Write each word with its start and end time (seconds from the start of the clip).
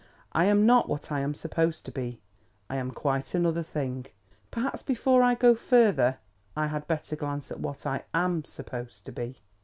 I 0.31 0.45
am 0.45 0.65
not 0.65 0.89
what 0.89 1.11
I 1.11 1.19
am 1.19 1.35
supposed 1.35 1.85
to 1.85 1.91
be. 1.91 2.19
I 2.71 2.77
am 2.77 2.89
quite 2.89 3.35
another 3.35 3.61
thing. 3.61 4.07
Perhaps 4.49 4.81
before 4.81 5.21
I 5.21 5.35
go 5.35 5.53
further, 5.53 6.17
I 6.57 6.65
had 6.69 6.87
better 6.87 7.15
glance 7.15 7.51
at 7.51 7.59
what 7.59 7.85
I 7.85 8.05
am 8.11 8.43
supposed 8.43 9.05
to 9.05 9.11
be. 9.11 9.37